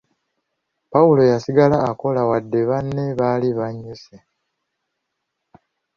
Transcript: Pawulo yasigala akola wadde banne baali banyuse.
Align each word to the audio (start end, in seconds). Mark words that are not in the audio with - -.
Pawulo 0.91 1.21
yasigala 1.31 1.77
akola 1.89 2.21
wadde 2.29 2.59
banne 2.69 3.05
baali 3.19 3.49
banyuse. 3.59 4.15